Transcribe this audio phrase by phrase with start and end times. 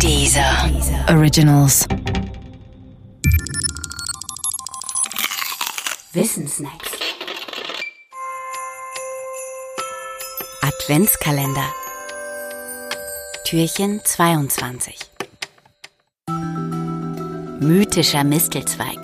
[0.00, 0.70] Dieser
[1.08, 1.86] Originals.
[6.12, 6.90] Wissensnacks.
[10.60, 11.64] Adventskalender.
[13.46, 14.94] Türchen 22.
[17.60, 18.98] Mythischer Mistelzweig.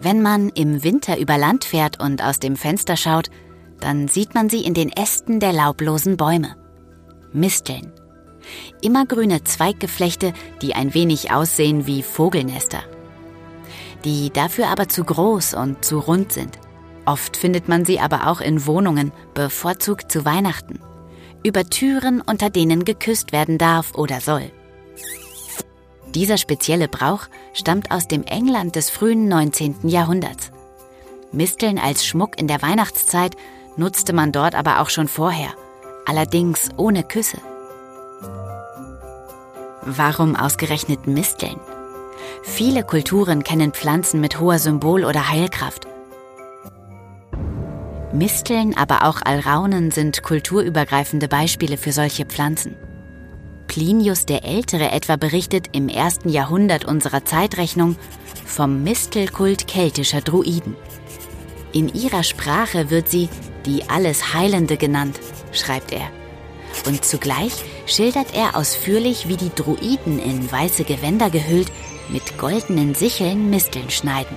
[0.00, 3.30] Wenn man im Winter über Land fährt und aus dem Fenster schaut,
[3.80, 6.56] dann sieht man sie in den Ästen der laublosen Bäume.
[7.32, 7.92] Misteln.
[8.80, 12.82] Immergrüne Zweiggeflechte, die ein wenig aussehen wie Vogelnester.
[14.04, 16.58] Die dafür aber zu groß und zu rund sind.
[17.04, 20.80] Oft findet man sie aber auch in Wohnungen, bevorzugt zu Weihnachten.
[21.42, 24.50] Über Türen, unter denen geküsst werden darf oder soll.
[26.14, 29.88] Dieser spezielle Brauch stammt aus dem England des frühen 19.
[29.88, 30.50] Jahrhunderts.
[31.32, 33.36] Misteln als Schmuck in der Weihnachtszeit
[33.76, 35.50] nutzte man dort aber auch schon vorher,
[36.06, 37.38] allerdings ohne Küsse.
[39.82, 41.58] Warum ausgerechnet Misteln?
[42.42, 45.86] Viele Kulturen kennen Pflanzen mit hoher Symbol- oder Heilkraft.
[48.12, 52.76] Misteln, aber auch Alraunen sind kulturübergreifende Beispiele für solche Pflanzen.
[53.68, 57.96] Plinius der Ältere etwa berichtet im ersten Jahrhundert unserer Zeitrechnung
[58.44, 60.74] vom Mistelkult keltischer Druiden.
[61.72, 63.28] In ihrer Sprache wird sie
[63.64, 65.20] die alles Heilende genannt,
[65.52, 66.10] schreibt er.
[66.86, 67.52] Und zugleich
[67.86, 71.70] schildert er ausführlich, wie die Druiden in weiße Gewänder gehüllt
[72.08, 74.36] mit goldenen Sicheln Misteln schneiden.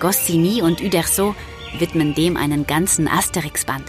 [0.00, 1.34] Goscinny und Uderzo
[1.78, 3.84] widmen dem einen ganzen Asterix-Band.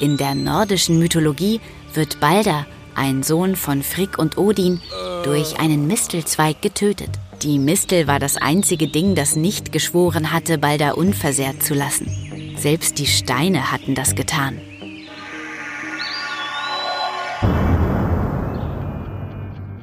[0.00, 1.60] In der nordischen Mythologie
[1.94, 4.80] wird Balder, ein Sohn von Frigg und Odin,
[5.24, 7.10] durch einen Mistelzweig getötet.
[7.42, 12.31] Die Mistel war das einzige Ding, das nicht geschworen hatte, Balder unversehrt zu lassen.
[12.62, 14.60] Selbst die Steine hatten das getan.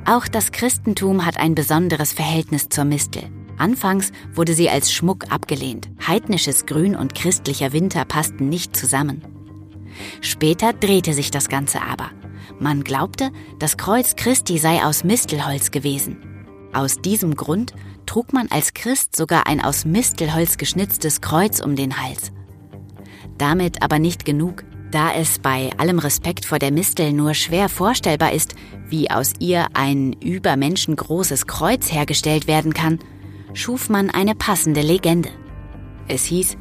[0.05, 3.23] Auch das Christentum hat ein besonderes Verhältnis zur Mistel.
[3.57, 5.89] Anfangs wurde sie als Schmuck abgelehnt.
[6.07, 9.23] Heidnisches Grün und christlicher Winter passten nicht zusammen.
[10.21, 12.11] Später drehte sich das Ganze aber.
[12.61, 16.15] Man glaubte, das Kreuz Christi sei aus Mistelholz gewesen.
[16.71, 17.73] Aus diesem Grund
[18.05, 22.31] trug man als Christ sogar ein aus Mistelholz geschnitztes Kreuz um den Hals.
[23.39, 24.63] Damit aber nicht genug.
[24.91, 28.53] Da es bei allem Respekt vor der Mistel nur schwer vorstellbar ist,
[28.89, 32.99] wie aus ihr ein übermenschengroßes Kreuz hergestellt werden kann,
[33.53, 35.29] schuf man eine passende Legende.
[36.07, 36.57] Es hieß,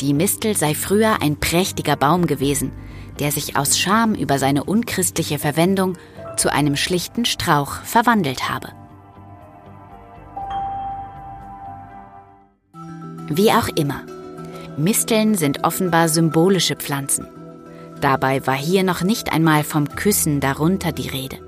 [0.00, 2.72] die Mistel sei früher ein prächtiger Baum gewesen,
[3.18, 5.98] der sich aus Scham über seine unchristliche Verwendung
[6.36, 8.68] zu einem schlichten Strauch verwandelt habe.
[13.28, 14.02] Wie auch immer,
[14.76, 17.26] Misteln sind offenbar symbolische Pflanzen.
[18.00, 21.38] Dabei war hier noch nicht einmal vom Küssen darunter die Rede.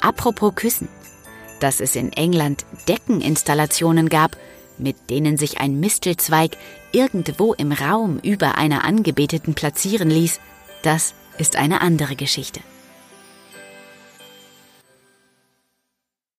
[0.00, 0.88] Apropos Küssen,
[1.60, 4.36] dass es in England Deckeninstallationen gab,
[4.78, 6.56] mit denen sich ein Mistelzweig
[6.90, 10.40] irgendwo im Raum über einer Angebeteten platzieren ließ,
[10.82, 12.60] das ist eine andere Geschichte.